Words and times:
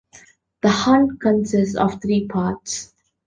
The 0.63 0.69
Hunt 0.69 1.21
consists 1.21 1.75
of 1.75 2.01
three 2.01 2.27
parts. 2.27 2.91